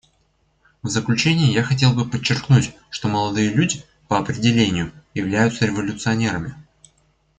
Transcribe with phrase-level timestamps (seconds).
[0.81, 6.55] В заключение я хотел бы подчеркнуть, что молодые люди, по определению, являются революционерами.